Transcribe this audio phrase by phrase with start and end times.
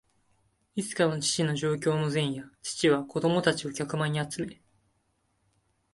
[0.75, 4.59] いつかの父の上京の前夜、父は子供たちを客間に集め、